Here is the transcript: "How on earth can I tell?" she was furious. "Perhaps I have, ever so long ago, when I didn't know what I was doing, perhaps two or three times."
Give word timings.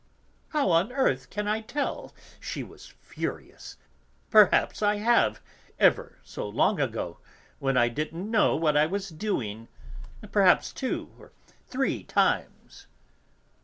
"How 0.49 0.71
on 0.71 0.91
earth 0.91 1.29
can 1.29 1.47
I 1.47 1.61
tell?" 1.61 2.11
she 2.39 2.63
was 2.63 2.87
furious. 3.01 3.77
"Perhaps 4.31 4.81
I 4.81 4.95
have, 4.95 5.43
ever 5.77 6.17
so 6.23 6.49
long 6.49 6.79
ago, 6.81 7.19
when 7.59 7.77
I 7.77 7.87
didn't 7.87 8.31
know 8.31 8.55
what 8.55 8.75
I 8.75 8.87
was 8.87 9.09
doing, 9.09 9.67
perhaps 10.31 10.73
two 10.73 11.13
or 11.19 11.33
three 11.67 12.03
times." 12.03 12.87